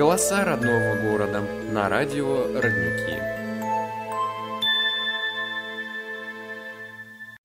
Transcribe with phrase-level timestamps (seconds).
[0.00, 3.20] Голоса родного города на радио Родники.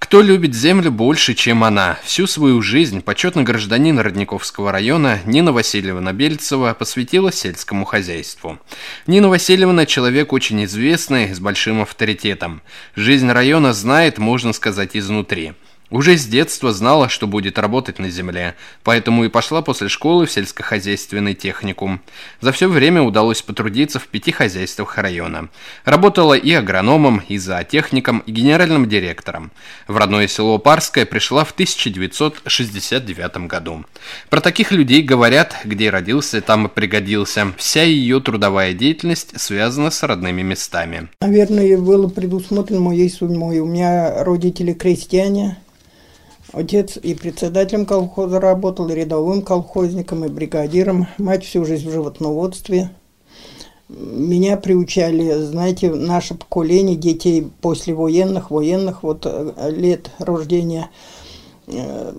[0.00, 2.00] Кто любит землю больше, чем она?
[2.02, 8.58] Всю свою жизнь почетный гражданин Родниковского района Нина Васильевна Бельцева посвятила сельскому хозяйству.
[9.06, 12.62] Нина Васильевна– человек очень известный, с большим авторитетом.
[12.96, 15.52] Жизнь района знает, можно сказать, изнутри–
[15.90, 18.54] уже с детства знала, что будет работать на земле,
[18.84, 22.00] поэтому и пошла после школы в сельскохозяйственный техникум.
[22.40, 25.48] За все время удалось потрудиться в пяти хозяйствах района.
[25.84, 29.50] Работала и агрономом, и зоотехником, и генеральным директором.
[29.88, 33.84] В родное село Парское пришла в 1969 году.
[34.28, 37.52] Про таких людей говорят, где родился, там и пригодился.
[37.56, 41.08] Вся ее трудовая деятельность связана с родными местами.
[41.20, 43.58] Наверное, было предусмотрено моей судьбой.
[43.58, 45.58] У меня родители крестьяне,
[46.52, 51.06] Отец и председателем колхоза работал, и рядовым колхозником, и бригадиром.
[51.18, 52.90] Мать всю жизнь в животноводстве.
[53.88, 60.90] Меня приучали, знаете, наше поколение детей послевоенных, военных вот э, лет рождения,
[61.66, 62.12] э,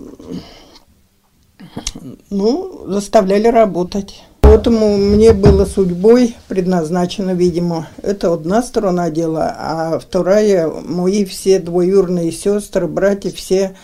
[2.28, 4.22] ну, заставляли работать.
[4.42, 12.32] Поэтому мне было судьбой предназначено, видимо, это одна сторона дела, а вторая, мои все двоюрные
[12.32, 13.74] сестры, братья, все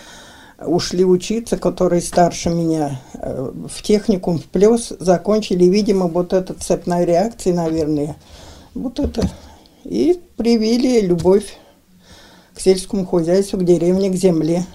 [0.60, 7.04] ушли учиться, которые старше меня, э, в техникум, в плюс, закончили, видимо, вот эта цепная
[7.04, 8.16] реакция, наверное,
[8.74, 9.28] вот это,
[9.84, 11.56] и привили любовь
[12.54, 14.66] к сельскому хозяйству, к деревне, к земле.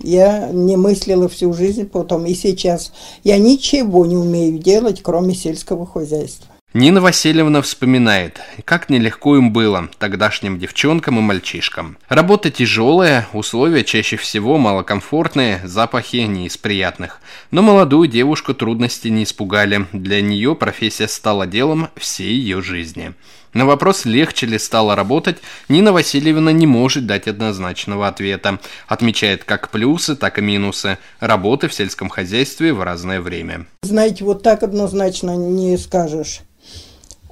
[0.00, 5.86] Я не мыслила всю жизнь потом, и сейчас я ничего не умею делать, кроме сельского
[5.86, 6.53] хозяйства.
[6.76, 11.98] Нина Васильевна вспоминает, как нелегко им было, тогдашним девчонкам и мальчишкам.
[12.08, 17.20] Работа тяжелая, условия чаще всего малокомфортные, запахи не из приятных.
[17.52, 23.14] Но молодую девушку трудности не испугали, для нее профессия стала делом всей ее жизни.
[23.54, 25.36] На вопрос, легче ли стало работать,
[25.68, 28.58] Нина Васильевна не может дать однозначного ответа.
[28.88, 33.66] Отмечает как плюсы, так и минусы работы в сельском хозяйстве в разное время.
[33.82, 36.40] Знаете, вот так однозначно не скажешь.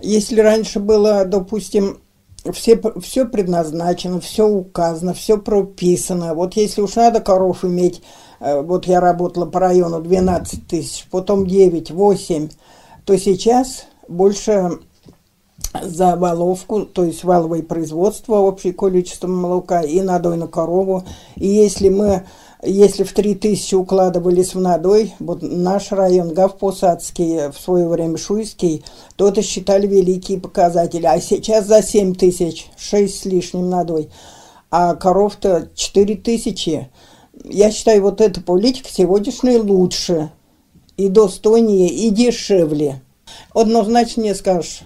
[0.00, 1.98] Если раньше было, допустим,
[2.52, 6.34] все, все предназначено, все указано, все прописано.
[6.34, 8.00] Вот если уж надо коров иметь,
[8.38, 12.48] э, вот я работала по району 12 тысяч, потом 9, 8,
[13.04, 14.78] то сейчас больше
[15.80, 21.04] за валовку, то есть валовое производство, общее количество молока и надой на корову.
[21.36, 22.24] И если мы
[22.64, 28.84] если в 3000 укладывались в надой, вот наш район Гавпосадский, в свое время Шуйский,
[29.16, 31.06] то это считали великие показатели.
[31.06, 34.10] А сейчас за 7 тысяч, 6 с лишним надой.
[34.70, 36.88] А коров-то 4 тысячи.
[37.44, 40.30] Я считаю, вот эта политика сегодняшняя лучше,
[40.96, 43.02] и достойнее, и дешевле.
[43.52, 44.82] Однозначно не скажешь.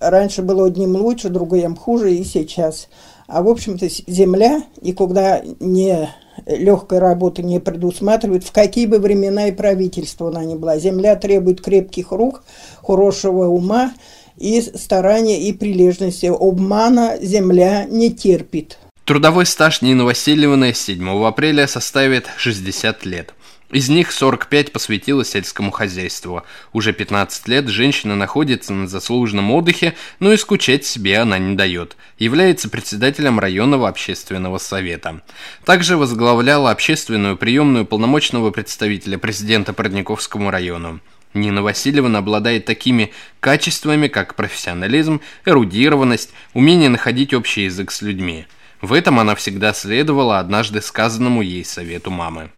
[0.00, 2.88] Раньше было одним лучше, другим хуже, и сейчас.
[3.26, 6.08] А в общем-то земля, и когда не
[6.46, 10.78] легкой работы не предусматривает, в какие бы времена и правительства она ни была.
[10.78, 12.44] Земля требует крепких рук,
[12.82, 13.92] хорошего ума
[14.36, 16.26] и старания и прилежности.
[16.26, 18.78] Обмана земля не терпит.
[19.04, 23.34] Трудовой стаж Нины Васильевны с 7 апреля составит 60 лет.
[23.72, 26.42] Из них 45 посвятила сельскому хозяйству.
[26.72, 31.96] Уже 15 лет женщина находится на заслуженном отдыхе, но и скучать себе она не дает.
[32.18, 35.22] Является председателем районного общественного совета.
[35.64, 40.98] Также возглавляла общественную приемную полномочного представителя президента по Родниковскому району.
[41.32, 48.46] Нина Васильевна обладает такими качествами, как профессионализм, эрудированность, умение находить общий язык с людьми.
[48.82, 52.50] В этом она всегда следовала однажды сказанному ей совету мамы.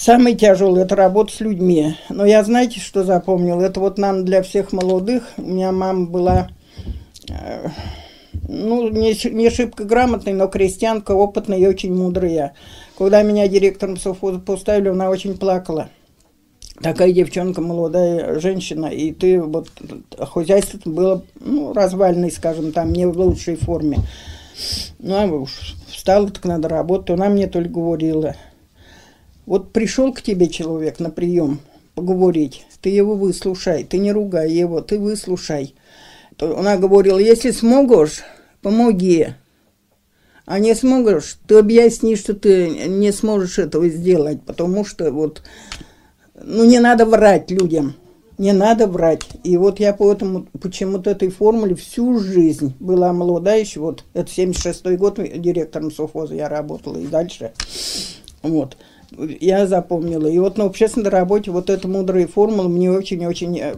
[0.00, 1.94] Самый тяжелый– это работа с людьми.
[2.08, 3.60] Но я, знаете, что запомнил?
[3.60, 5.24] Это вот нам для всех молодых.
[5.36, 6.48] У меня мама была,
[7.28, 7.68] э,
[8.48, 12.54] ну, не, не шибко грамотной, но крестьянка, опытная и очень мудрая.
[12.96, 15.90] Когда меня директором совхоза поставили, она очень плакала.
[16.80, 19.68] Такая девчонка, молодая женщина, и ты вот
[20.18, 23.98] хозяйство было ну, развальное, скажем, там не в лучшей форме.
[24.98, 25.44] Ну, а
[25.88, 27.10] встала, так надо работать.
[27.10, 28.34] Она мне только говорила–
[29.50, 31.58] вот пришел к тебе человек на прием
[31.96, 35.74] поговорить, ты его выслушай, ты не ругай его, ты выслушай.
[36.38, 38.22] Она говорила, если сможешь,
[38.62, 39.30] помоги.
[40.46, 45.42] А не сможешь, ты объясни, что ты не сможешь этого сделать, потому что вот,
[46.40, 47.94] ну не надо врать людям,
[48.38, 49.26] не надо врать.
[49.42, 54.96] И вот я поэтому почему-то этой формуле всю жизнь была молодая еще, вот это 76-й
[54.96, 57.50] год директором совхоза я работала и дальше.
[58.42, 58.76] Вот
[59.18, 60.26] я запомнила.
[60.26, 63.74] И вот на общественной работе вот эта мудрая формула мне очень-очень э,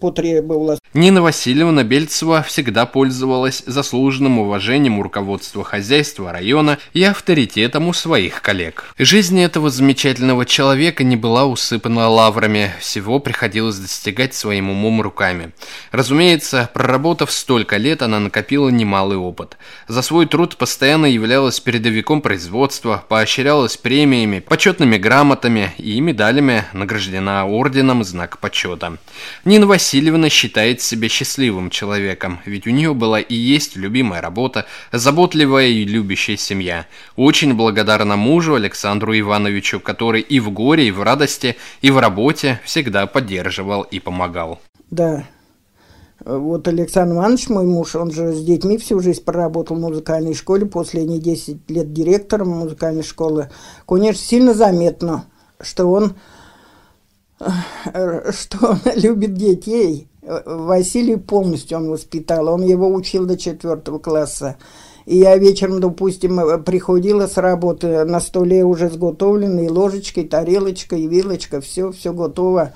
[0.00, 0.77] потребовалось.
[0.94, 8.40] Нина Васильевна Бельцева всегда пользовалась заслуженным уважением у руководства хозяйства района и авторитетом у своих
[8.40, 8.84] коллег.
[8.98, 15.52] Жизнь этого замечательного человека не была усыпана лаврами, всего приходилось достигать своим умом руками.
[15.92, 19.58] Разумеется, проработав столько лет, она накопила немалый опыт.
[19.88, 28.04] За свой труд постоянно являлась передовиком производства, поощрялась премиями, почетными грамотами и медалями, награждена орденом
[28.04, 28.96] знак почета.
[29.44, 35.66] Нина Васильевна считает себя счастливым человеком, ведь у нее была и есть любимая работа, заботливая
[35.66, 36.86] и любящая семья.
[37.16, 42.60] Очень благодарна мужу Александру Ивановичу, который и в горе, и в радости, и в работе
[42.64, 44.60] всегда поддерживал и помогал.
[44.90, 45.26] Да,
[46.24, 50.66] вот Александр Иванович, мой муж, он же с детьми всю жизнь проработал в музыкальной школе,
[50.66, 53.50] последние 10 лет директором музыкальной школы.
[53.86, 55.26] Конечно, сильно заметно,
[55.60, 56.16] что он,
[57.40, 60.07] э, что он любит детей.
[60.44, 64.56] Василий полностью он воспитал, он его учил до четвертого класса.
[65.06, 71.92] И я вечером, допустим, приходила с работы, на столе уже сготовленные ложечкой, тарелочкой, вилочка, все,
[71.92, 72.74] все готово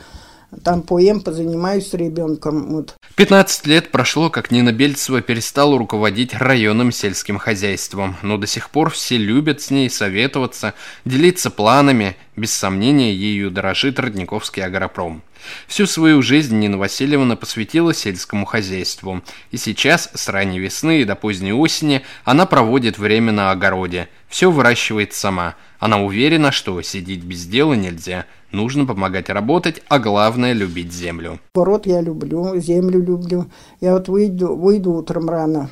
[0.65, 2.73] там поем, позанимаюсь с ребенком.
[2.73, 2.95] Вот.
[3.17, 8.91] 15 лет прошло, как Нина Бельцева перестала руководить районным сельским хозяйством, но до сих пор
[8.91, 15.23] все любят с ней советоваться, делиться планами, без сомнения ею дорожит Родниковский агропром.
[15.67, 21.15] Всю свою жизнь Нина Васильевна посвятила сельскому хозяйству, и сейчас, с ранней весны и до
[21.15, 25.55] поздней осени, она проводит время на огороде, все выращивает сама.
[25.79, 31.41] Она уверена, что сидеть без дела нельзя– Нужно помогать работать, а главное– любить землю.
[31.55, 33.47] Город я люблю, землю люблю.
[33.81, 35.71] Я вот выйду, выйду утром рано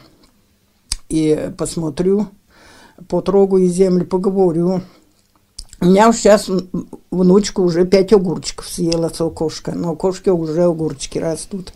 [1.11, 2.29] и посмотрю,
[3.07, 4.81] потрогаю землю, поговорю.
[5.83, 6.51] У меня сейчас
[7.11, 9.73] внучка уже пять огурчиков съела с окошка.
[9.73, 11.73] На окошке уже огурчики растут.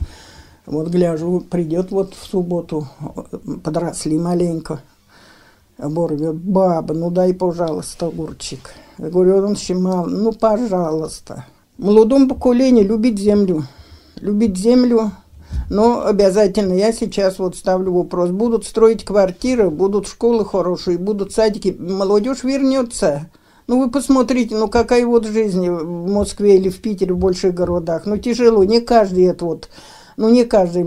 [0.67, 2.87] Вот гляжу, придет вот в субботу,
[3.62, 4.81] подросли маленько.
[5.79, 8.75] Борвет, баба, ну дай, пожалуйста, огурчик.
[8.99, 10.06] Я говорю, он мало.
[10.06, 11.47] Ну, пожалуйста.
[11.79, 13.65] Молодому поколению любить землю.
[14.17, 15.12] Любить землю,
[15.71, 18.31] но обязательно я сейчас вот ставлю вопрос.
[18.31, 21.75] Будут строить квартиры, будут школы хорошие, будут садики.
[21.79, 23.31] Молодежь вернется.
[23.66, 28.05] Ну, вы посмотрите, ну, какая вот жизнь в Москве или в Питере, в больших городах.
[28.05, 29.69] Ну, тяжело, не каждый это вот
[30.16, 30.82] ну, не каждый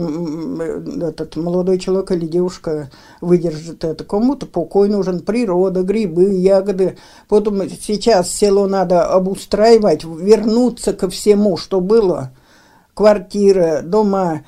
[1.03, 2.89] этот молодой человек или девушка
[3.19, 4.03] выдержит это.
[4.03, 6.97] Кому-то покой нужен, природа, грибы, ягоды.
[7.27, 12.31] Потом сейчас село надо обустраивать, вернуться ко всему, что было.
[12.93, 14.43] Квартира, дома.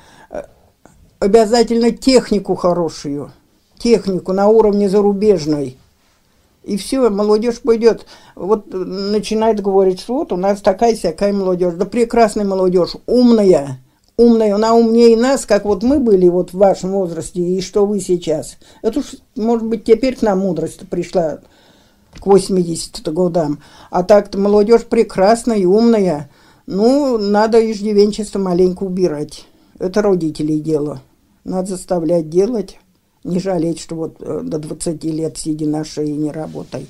[1.18, 3.32] Обязательно технику хорошую.
[3.78, 5.76] Технику на уровне зарубежной.
[6.64, 11.74] И все, молодежь пойдет, вот начинает говорить, что вот у нас такая всякая молодежь.
[11.74, 13.80] Да прекрасная молодежь, умная
[14.20, 18.00] умная, она умнее нас, как вот мы были вот в вашем возрасте, и что вы
[18.00, 18.58] сейчас.
[18.82, 21.38] Это уж, может быть, теперь к нам мудрость пришла
[22.18, 23.60] к 80 годам.
[23.90, 26.30] А так-то молодежь прекрасная и умная.
[26.66, 29.46] Ну, надо иждивенчество маленько убирать.
[29.78, 31.00] Это родителей дело.
[31.44, 32.78] Надо заставлять делать,
[33.24, 36.86] не жалеть, что вот э, до 20 лет сиди на шее и не работай.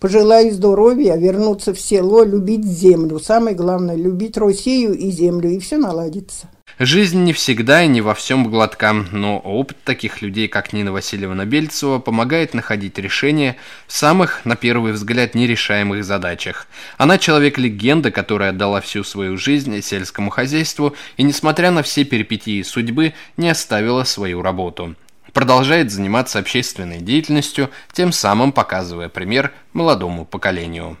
[0.00, 3.18] Пожелаю здоровья, вернуться в село, любить землю.
[3.18, 6.48] Самое главное, любить Россию и землю, и все наладится.
[6.78, 11.44] Жизнь не всегда и не во всем гладка, но опыт таких людей, как Нина Васильевна
[11.44, 13.56] Бельцева, помогает находить решения
[13.88, 16.68] в самых, на первый взгляд, нерешаемых задачах.
[16.96, 23.14] Она человек-легенда, которая отдала всю свою жизнь сельскому хозяйству и, несмотря на все перипетии судьбы,
[23.36, 24.94] не оставила свою работу
[25.32, 30.96] продолжает заниматься общественной деятельностью, тем самым показывая пример молодому поколению.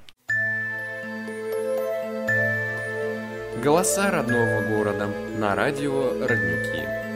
[3.62, 7.07] Голоса родного города на радио «Родники».